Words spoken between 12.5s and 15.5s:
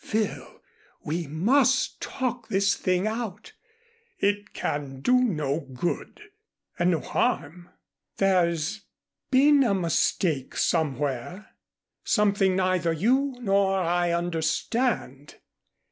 neither you nor I understand."